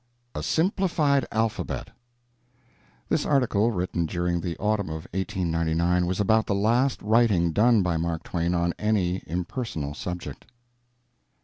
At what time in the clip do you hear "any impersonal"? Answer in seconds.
8.79-9.93